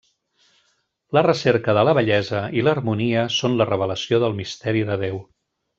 La 1.17 1.21
recerca 1.27 1.75
de 1.79 1.83
la 1.89 1.93
bellesa 1.99 2.41
i 2.61 2.65
l'harmonia 2.69 3.29
són 3.39 3.61
la 3.61 3.69
revelació 3.73 4.25
del 4.25 4.39
misteri 4.41 4.87
de 4.91 5.01
Déu. 5.05 5.25